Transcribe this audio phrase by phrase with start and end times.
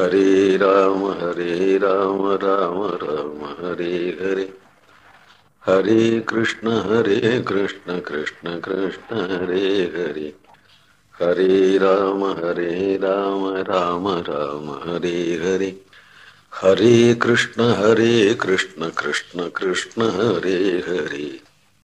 [0.00, 4.54] Hare Ram Hare Ram Ram Ram, Hare Hare.
[5.66, 10.34] Hare Krishna Hare Krishna Krishna Krishna, Hare Hare.
[11.22, 15.80] Hare Ram Hare Ram Ram Ram, Hare Hare.
[16.54, 21.49] Hare Krishna Hare Krishna Krishna Krishna, Hare Hare.